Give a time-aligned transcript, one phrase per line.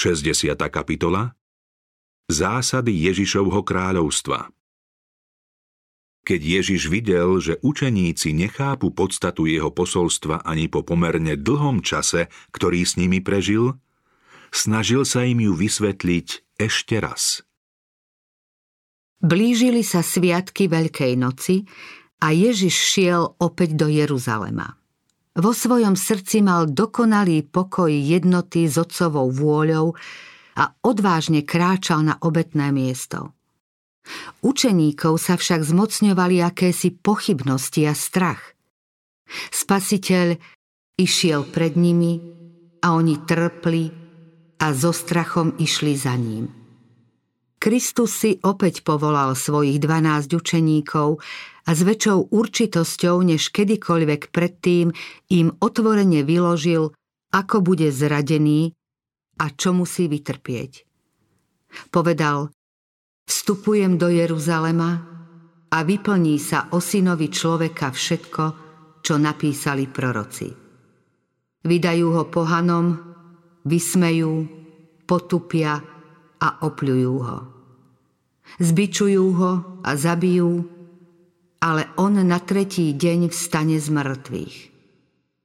[0.00, 0.56] 60.
[0.72, 1.36] kapitola
[2.24, 4.48] Zásady Ježišovho kráľovstva
[6.24, 12.80] Keď Ježiš videl, že učeníci nechápu podstatu jeho posolstva ani po pomerne dlhom čase, ktorý
[12.80, 13.76] s nimi prežil,
[14.48, 17.44] snažil sa im ju vysvetliť ešte raz.
[19.20, 21.68] Blížili sa sviatky Veľkej noci
[22.24, 24.79] a Ježiš šiel opäť do Jeruzalema.
[25.38, 29.94] Vo svojom srdci mal dokonalý pokoj jednoty s otcovou vôľou
[30.58, 33.32] a odvážne kráčal na obetné miesto.
[34.42, 38.58] Učeníkov sa však zmocňovali akési pochybnosti a strach.
[39.54, 40.34] Spasiteľ
[40.98, 42.18] išiel pred nimi
[42.82, 43.84] a oni trpli
[44.58, 46.59] a so strachom išli za ním.
[47.60, 51.20] Kristus si opäť povolal svojich dvanásť učeníkov
[51.68, 54.96] a s väčšou určitosťou než kedykoľvek predtým
[55.28, 56.96] im otvorene vyložil,
[57.36, 58.72] ako bude zradený
[59.36, 60.88] a čo musí vytrpieť.
[61.92, 62.48] Povedal,
[63.28, 64.90] vstupujem do Jeruzalema
[65.68, 68.44] a vyplní sa o synovi človeka všetko,
[69.04, 70.48] čo napísali proroci.
[71.60, 72.96] Vydajú ho pohanom,
[73.68, 74.48] vysmejú,
[75.04, 75.99] potupia
[76.40, 77.38] a opľujú ho.
[78.58, 79.52] Zbičujú ho
[79.84, 80.66] a zabijú,
[81.60, 84.56] ale on na tretí deň vstane z mŕtvych.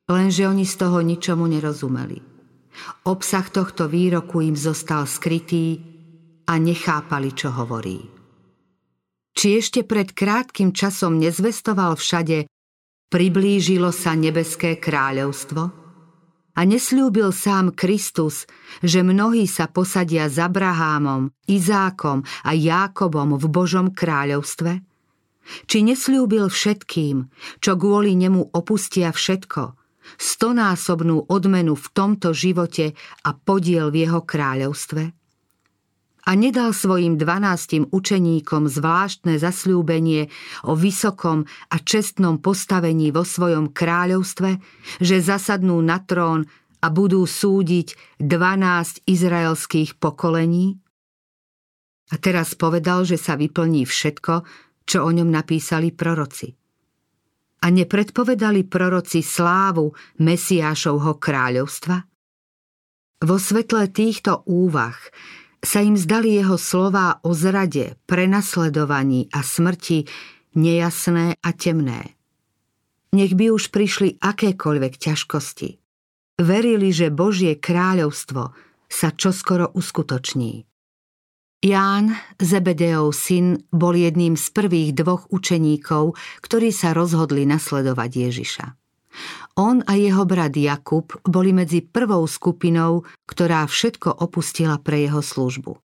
[0.10, 2.24] Lenže oni z toho ničomu nerozumeli.
[3.08, 5.80] Obsah tohto výroku im zostal skrytý
[6.46, 8.00] a nechápali, čo hovorí.
[9.36, 12.48] Či ešte pred krátkým časom nezvestoval všade
[13.12, 15.85] priblížilo sa nebeské kráľovstvo?
[16.56, 18.48] A nesľúbil sám Kristus,
[18.80, 24.80] že mnohí sa posadia za Brahámom, Izákom a Jákobom v Božom kráľovstve?
[25.68, 27.28] Či nesľúbil všetkým,
[27.60, 29.76] čo kvôli nemu opustia všetko,
[30.16, 32.96] stonásobnú odmenu v tomto živote
[33.28, 35.25] a podiel v jeho kráľovstve?
[36.26, 40.34] A nedal svojim dvanáctim učeníkom zvláštne zasľúbenie
[40.66, 44.58] o vysokom a čestnom postavení vo svojom kráľovstve,
[44.98, 46.50] že zasadnú na trón
[46.82, 50.82] a budú súdiť dvanásť izraelských pokolení?
[52.14, 54.34] A teraz povedal, že sa vyplní všetko,
[54.86, 56.54] čo o ňom napísali proroci.
[57.66, 59.90] A nepredpovedali proroci slávu
[60.22, 61.98] Mesiášovho kráľovstva?
[63.26, 64.94] Vo svetle týchto úvah
[65.66, 70.06] sa im zdali jeho slová o zrade, prenasledovaní a smrti
[70.56, 72.16] nejasné a temné.
[73.12, 75.70] Nech by už prišli akékoľvek ťažkosti.
[76.40, 78.54] Verili, že Božie kráľovstvo
[78.92, 80.68] sa čoskoro uskutoční.
[81.66, 86.14] Ján, Zebedeov syn, bol jedným z prvých dvoch učeníkov,
[86.46, 88.66] ktorí sa rozhodli nasledovať Ježiša.
[89.56, 95.80] On a jeho brat Jakub boli medzi prvou skupinou, ktorá všetko opustila pre jeho službu.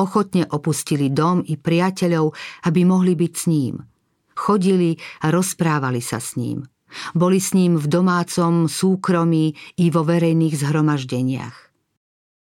[0.00, 2.32] Ochotne opustili dom i priateľov,
[2.64, 3.84] aby mohli byť s ním.
[4.32, 6.64] Chodili a rozprávali sa s ním.
[7.12, 11.56] Boli s ním v domácom súkromí i vo verejných zhromaždeniach.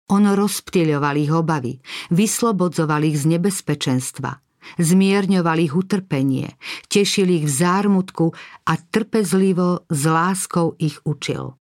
[0.09, 1.83] On rozptýľoval ich obavy,
[2.15, 4.39] vyslobodzoval ich z nebezpečenstva–
[4.77, 6.55] zmierňoval ich utrpenie,
[6.87, 8.31] tešil ich v zármutku
[8.65, 11.59] a trpezlivo s láskou ich učil.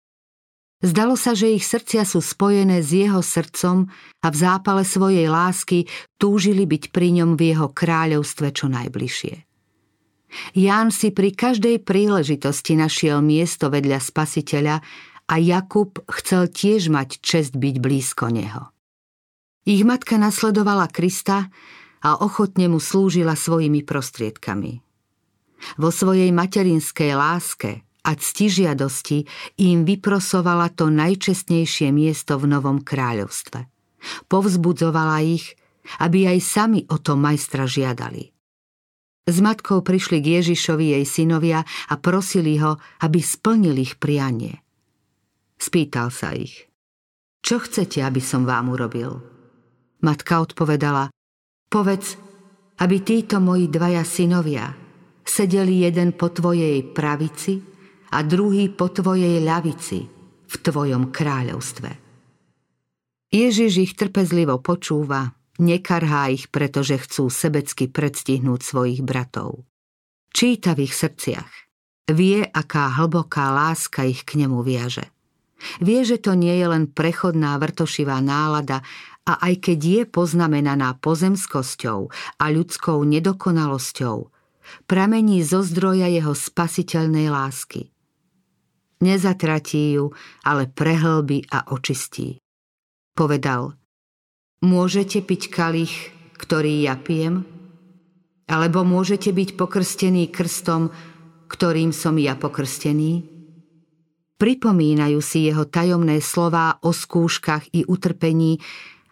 [0.86, 3.90] Zdalo sa, že ich srdcia sú spojené s jeho srdcom
[4.22, 5.90] a v zápale svojej lásky
[6.20, 9.36] túžili byť pri ňom v jeho kráľovstve čo najbližšie.
[10.54, 14.76] Ján si pri každej príležitosti našiel miesto vedľa spasiteľa
[15.26, 18.70] a Jakub chcel tiež mať čest byť blízko neho.
[19.66, 21.50] Ich matka nasledovala Krista
[22.04, 24.84] a ochotne mu slúžila svojimi prostriedkami.
[25.80, 29.26] Vo svojej materinskej láske a ctižiadosti
[29.62, 33.66] im vyprosovala to najčestnejšie miesto v Novom kráľovstve.
[34.30, 35.58] Povzbudzovala ich,
[35.98, 38.30] aby aj sami o to majstra žiadali.
[39.26, 44.62] S matkou prišli k Ježišovi jej synovia a prosili ho, aby splnil ich prianie.
[45.58, 46.70] Spýtal sa ich,
[47.46, 49.22] čo chcete, aby som vám urobil?
[50.02, 51.14] Matka odpovedala,
[51.68, 52.18] Povedz,
[52.80, 54.72] aby títo moji dvaja synovia
[55.26, 57.60] sedeli jeden po tvojej pravici
[58.14, 60.00] a druhý po tvojej ľavici
[60.46, 61.90] v tvojom kráľovstve.
[63.34, 69.68] Ježiš ich trpezlivo počúva, nekarhá ich, pretože chcú sebecky predstihnúť svojich bratov.
[70.32, 71.52] Číta v ich srdciach.
[72.12, 75.10] Vie, aká hlboká láska ich k nemu viaže.
[75.82, 78.86] Vie, že to nie je len prechodná vrtošivá nálada
[79.26, 82.00] a aj keď je poznamenaná pozemskosťou
[82.38, 84.30] a ľudskou nedokonalosťou,
[84.86, 87.90] pramení zo zdroja jeho spasiteľnej lásky.
[89.02, 92.40] Nezatratí ju, ale prehlbí a očistí.
[93.18, 93.76] Povedal,
[94.64, 95.94] môžete piť kalich,
[96.40, 97.44] ktorý ja pijem?
[98.46, 100.94] Alebo môžete byť pokrstení krstom,
[101.50, 103.26] ktorým som ja pokrstený?
[104.36, 108.60] Pripomínajú si jeho tajomné slová o skúškach i utrpení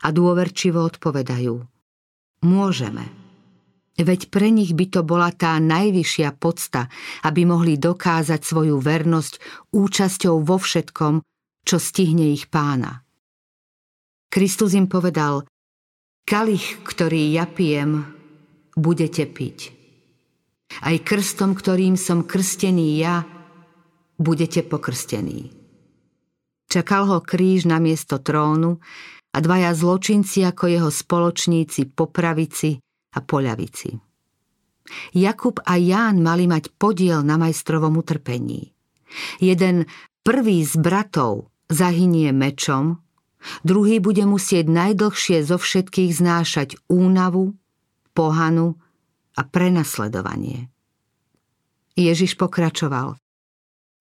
[0.03, 1.55] a dôverčivo odpovedajú.
[2.43, 3.07] Môžeme.
[3.93, 6.89] Veď pre nich by to bola tá najvyššia podsta,
[7.23, 9.33] aby mohli dokázať svoju vernosť
[9.71, 11.21] účasťou vo všetkom,
[11.63, 13.05] čo stihne ich pána.
[14.33, 15.45] Kristus im povedal,
[16.25, 18.01] kalich, ktorý ja pijem,
[18.73, 19.71] budete piť.
[20.81, 23.21] Aj krstom, ktorým som krstený ja,
[24.17, 25.53] budete pokrstení.
[26.65, 28.81] Čakal ho kríž na miesto trónu
[29.33, 32.77] a dvaja zločinci ako jeho spoločníci po pravici
[33.13, 33.89] a poľavici.
[35.17, 38.75] Jakub a Ján mali mať podiel na majstrovom utrpení.
[39.41, 39.89] Jeden
[40.21, 43.01] prvý z bratov zahynie mečom,
[43.65, 47.57] druhý bude musieť najdlhšie zo všetkých znášať únavu,
[48.13, 48.77] pohanu
[49.33, 50.69] a prenasledovanie.
[51.97, 53.17] Ježiš pokračoval.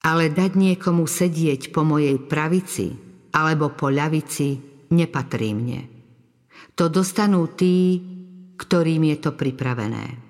[0.03, 2.93] Ale dať niekomu sedieť po mojej pravici
[3.33, 5.89] alebo po ľavici nepatrí mne.
[6.77, 8.01] To dostanú tí,
[8.61, 10.21] ktorým je to pripravené.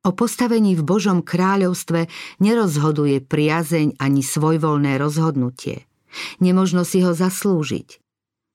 [0.00, 2.08] O postavení v Božom kráľovstve
[2.40, 5.84] nerozhoduje priazeň ani svojvoľné rozhodnutie.
[6.40, 8.00] Nemožno si ho zaslúžiť.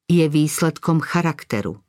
[0.09, 1.85] Je výsledkom charakteru.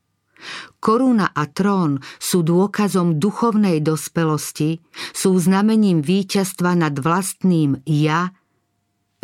[0.76, 4.84] Koruna a trón sú dôkazom duchovnej dospelosti,
[5.16, 8.36] sú znamením víťazstva nad vlastným ja,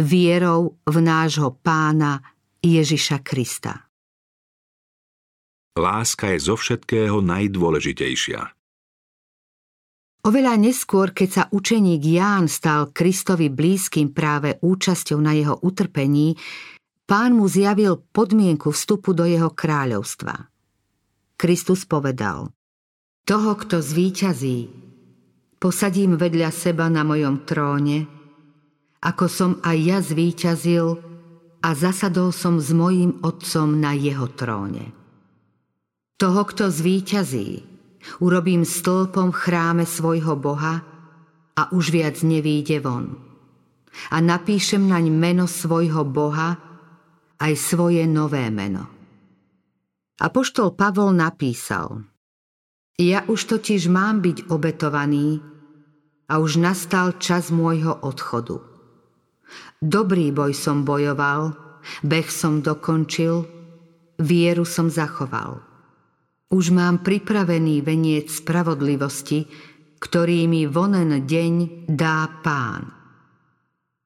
[0.01, 2.32] vierou v nášho pána
[2.63, 3.91] Ježiša Krista.
[5.75, 8.55] Láska je zo všetkého najdôležitejšia.
[10.23, 16.39] Oveľa neskôr, keď sa učeník Ján stal Kristovi blízkym práve účasťou na jeho utrpení,
[17.03, 20.47] pán mu zjavil podmienku vstupu do jeho kráľovstva.
[21.35, 22.55] Kristus povedal,
[23.27, 24.71] toho, kto zvíťazí,
[25.59, 28.07] posadím vedľa seba na mojom tróne,
[29.03, 31.12] ako som aj ja zvíťazil
[31.63, 34.91] a zasadol som s mojím otcom na jeho tróne.
[36.19, 37.63] Toho, kto zvíťazí,
[38.19, 40.83] urobím stĺpom v chráme svojho Boha
[41.55, 43.15] a už viac nevíde von.
[44.11, 46.59] A napíšem naň meno svojho Boha,
[47.43, 48.87] aj svoje nové meno.
[50.23, 52.07] Apoštol Pavol napísal
[52.95, 55.43] Ja už totiž mám byť obetovaný
[56.31, 58.72] a už nastal čas môjho odchodu.
[59.83, 61.57] Dobrý boj som bojoval,
[62.07, 63.47] beh som dokončil,
[64.23, 65.63] vieru som zachoval.
[66.53, 69.49] Už mám pripravený veniec spravodlivosti,
[69.99, 72.93] ktorý mi vonen deň dá pán.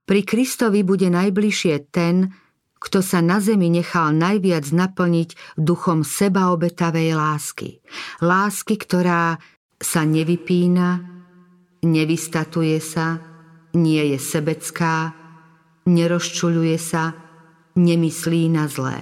[0.07, 2.31] Pri Kristovi bude najbližšie ten,
[2.79, 7.83] kto sa na zemi nechal najviac naplniť duchom sebaobetavej lásky.
[8.23, 9.43] Lásky, ktorá
[9.83, 11.03] sa nevypína,
[11.83, 13.19] nevystatuje sa,
[13.75, 15.25] nie je sebecká,
[15.87, 17.15] nerozčuľuje sa,
[17.79, 19.00] nemyslí na zlé.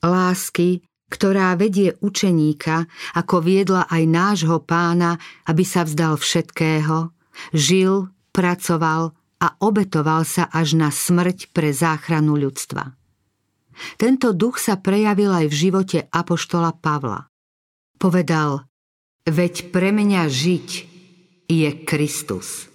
[0.00, 0.80] Lásky,
[1.10, 2.86] ktorá vedie učeníka,
[3.18, 7.10] ako viedla aj nášho pána, aby sa vzdal všetkého,
[7.52, 9.12] žil, pracoval
[9.42, 12.94] a obetoval sa až na smrť pre záchranu ľudstva.
[13.98, 17.26] Tento duch sa prejavil aj v živote apoštola Pavla.
[17.98, 18.64] Povedal,
[19.26, 20.68] veď pre mňa žiť
[21.50, 22.69] je Kristus,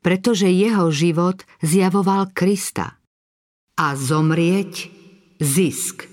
[0.00, 2.96] pretože jeho život zjavoval Krista
[3.76, 4.88] a zomrieť
[5.40, 6.10] zisk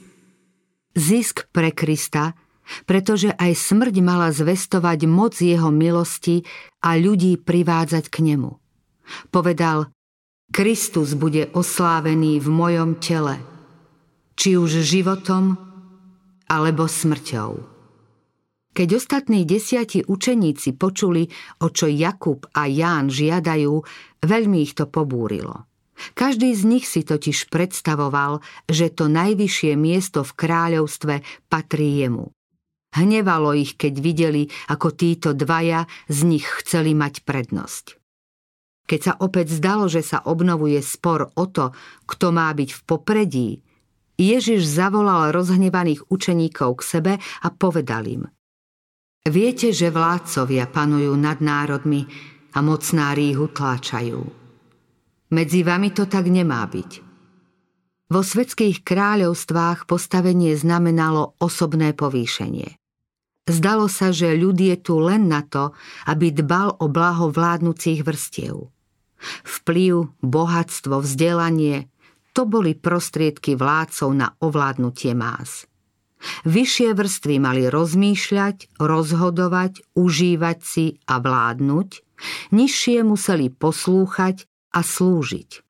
[0.98, 2.34] zisk pre Krista,
[2.90, 6.44] pretože aj smrť mala zvestovať moc jeho milosti
[6.82, 8.58] a ľudí privádzať k nemu.
[9.32, 9.94] Povedal,
[10.52, 13.40] Kristus bude oslávený v mojom tele,
[14.36, 15.56] či už životom,
[16.50, 17.77] alebo smrťou.
[18.78, 21.26] Keď ostatní desiati učeníci počuli,
[21.66, 23.74] o čo Jakub a Ján žiadajú,
[24.22, 25.66] veľmi ich to pobúrilo.
[26.14, 28.38] Každý z nich si totiž predstavoval,
[28.70, 32.30] že to najvyššie miesto v kráľovstve patrí jemu.
[32.94, 37.98] Hnevalo ich, keď videli, ako títo dvaja z nich chceli mať prednosť.
[38.86, 41.74] Keď sa opäť zdalo, že sa obnovuje spor o to,
[42.06, 43.50] kto má byť v popredí,
[44.22, 48.37] Ježiš zavolal rozhnevaných učeníkov k sebe a povedal im
[49.28, 52.08] Viete, že vládcovia panujú nad národmi
[52.56, 54.24] a mocnári ich utláčajú.
[55.28, 56.92] Medzi vami to tak nemá byť.
[58.08, 62.80] Vo svetských kráľovstvách postavenie znamenalo osobné povýšenie.
[63.48, 65.76] Zdalo sa, že ľud je tu len na to,
[66.08, 68.72] aby dbal o blaho vládnúcich vrstiev.
[69.44, 71.92] Vplyv, bohatstvo, vzdelanie,
[72.32, 75.68] to boli prostriedky vládcov na ovládnutie más.
[76.46, 81.90] Vyššie vrstvy mali rozmýšľať, rozhodovať, užívať si a vládnuť,
[82.54, 85.62] nižšie museli poslúchať a slúžiť.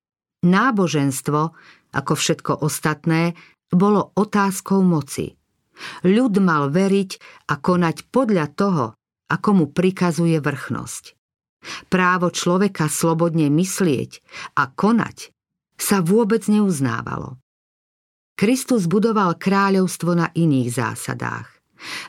[0.47, 1.41] Náboženstvo,
[1.91, 3.35] ako všetko ostatné,
[3.67, 5.35] bolo otázkou moci.
[6.07, 7.11] Ľud mal veriť
[7.51, 8.85] a konať podľa toho,
[9.27, 11.03] ako mu prikazuje vrchnosť.
[11.91, 14.23] Právo človeka slobodne myslieť
[14.55, 15.35] a konať
[15.75, 17.37] sa vôbec neuznávalo.
[18.37, 21.49] Kristus budoval kráľovstvo na iných zásadách.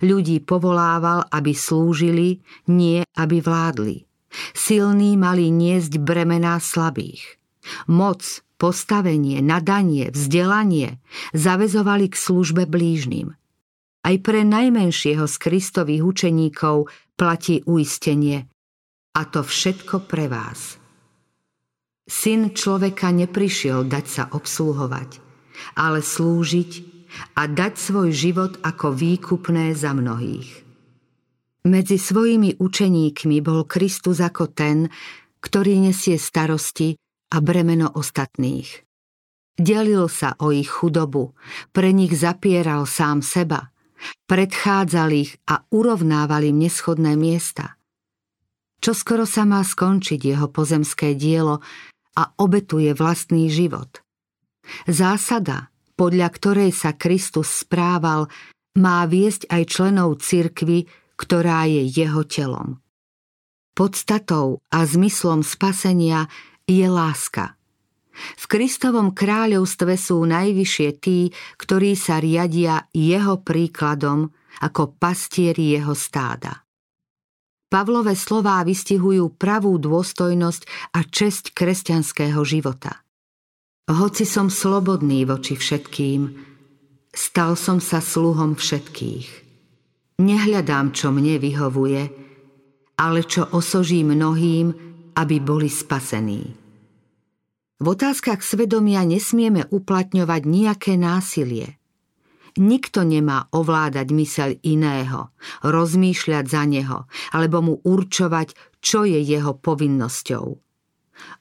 [0.05, 4.05] Ľudí povolával, aby slúžili, nie aby vládli.
[4.53, 7.41] Silní mali niesť bremená slabých.
[7.89, 11.01] Moc, postavenie, nadanie, vzdelanie
[11.33, 13.33] zavezovali k službe blížnym.
[14.05, 18.45] Aj pre najmenšieho z Kristových učeníkov platí uistenie.
[19.17, 20.77] A to všetko pre vás.
[22.05, 25.25] Syn človeka neprišiel dať sa obsluhovať–
[25.77, 26.99] ale slúžiť
[27.37, 30.65] a dať svoj život ako výkupné za mnohých.
[31.69, 34.89] Medzi svojimi učeníkmi bol Kristus ako ten,
[35.43, 36.97] ktorý nesie starosti
[37.35, 38.87] a bremeno ostatných.
[39.59, 41.35] Delil sa o ich chudobu,
[41.75, 43.75] pre nich zapieral sám seba,
[44.31, 47.75] predchádzal ich a urovnával im neschodné miesta.
[48.79, 51.59] Čo skoro sa má skončiť jeho pozemské dielo
[52.15, 53.99] a obetuje vlastný život–
[54.87, 58.31] Zásada, podľa ktorej sa Kristus správal,
[58.79, 60.87] má viesť aj členov cirkvy,
[61.19, 62.79] ktorá je jeho telom.
[63.75, 66.31] Podstatou a zmyslom spasenia
[66.67, 67.59] je láska.
[68.19, 76.67] V Kristovom kráľovstve sú najvyššie tí, ktorí sa riadia jeho príkladom ako pastieri jeho stáda.
[77.71, 80.63] Pavlové slová vystihujú pravú dôstojnosť
[80.99, 82.99] a česť kresťanského života–
[83.89, 86.29] hoci som slobodný voči všetkým,
[87.09, 89.29] stal som sa sluhom všetkých.
[90.21, 92.03] Nehľadám, čo mne vyhovuje,
[92.99, 94.75] ale čo osoží mnohým,
[95.17, 96.43] aby boli spasení.
[97.79, 101.79] V otázkach svedomia nesmieme uplatňovať nejaké násilie.
[102.59, 105.31] Nikto nemá ovládať myseľ iného,
[105.63, 110.68] rozmýšľať za neho, alebo mu určovať, čo je jeho povinnosťou.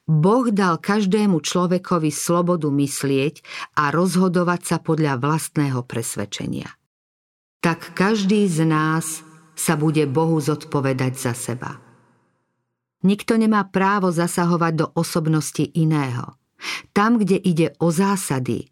[0.08, 3.42] Boh dal každému človekovi slobodu myslieť
[3.76, 6.68] a rozhodovať sa podľa vlastného presvedčenia.
[7.58, 9.26] Tak každý z nás
[9.58, 11.82] sa bude Bohu zodpovedať za seba.
[13.02, 16.38] Nikto nemá právo zasahovať do osobnosti iného.
[16.90, 18.70] Tam, kde ide o zásady,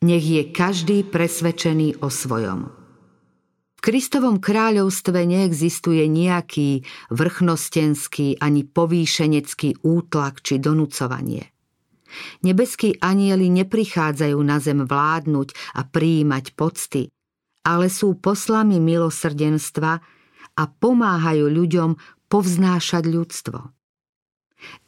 [0.00, 2.79] nech je každý presvedčený o svojom.
[3.80, 11.48] V Kristovom kráľovstve neexistuje nejaký vrchnostenský ani povýšenecký útlak či donúcovanie.
[12.44, 17.08] Nebeskí anieli neprichádzajú na zem vládnuť a prijímať pocty,
[17.64, 19.92] ale sú poslami milosrdenstva
[20.60, 21.96] a pomáhajú ľuďom
[22.28, 23.79] povznášať ľudstvo.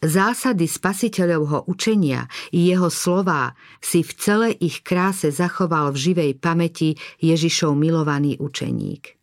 [0.02, 6.96] Zásady spasiteľovho učenia i jeho slová si v celej ich kráse zachoval v živej pamäti
[7.22, 9.16] Ježišov milovaný učeník.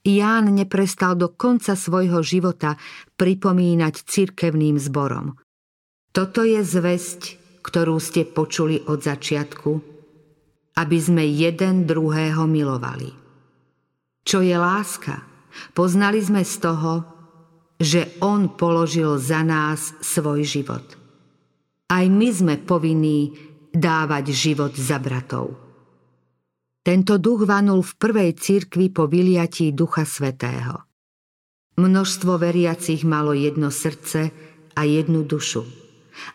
[0.00, 2.80] Ján neprestal do konca svojho života
[3.20, 5.36] pripomínať cirkevným zborom.
[6.10, 7.22] Toto je zväzť,
[7.60, 9.70] ktorú ste počuli od začiatku,
[10.80, 13.12] aby sme jeden druhého milovali.
[14.24, 15.20] Čo je láska?
[15.76, 17.19] Poznali sme z toho,
[17.80, 20.84] že On položil za nás svoj život.
[21.88, 23.32] Aj my sme povinní
[23.72, 25.56] dávať život za bratov.
[26.84, 30.84] Tento duch vanul v prvej cirkvi po vyliatí Ducha Svetého.
[31.80, 34.28] Množstvo veriacich malo jedno srdce
[34.76, 35.64] a jednu dušu.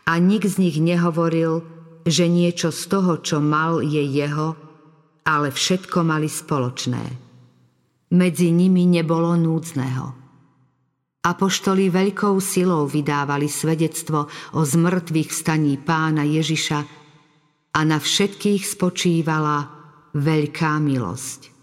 [0.09, 1.61] A nik z nich nehovoril,
[2.09, 4.57] že niečo z toho, čo mal, je jeho,
[5.25, 7.03] ale všetko mali spoločné.
[8.13, 10.24] Medzi nimi nebolo núdzneho.
[11.25, 16.79] Apoštoli veľkou silou vydávali svedectvo o zmrtvých vstaní pána Ježiša
[17.73, 19.65] a na všetkých spočívala
[20.13, 21.54] veľká milosť.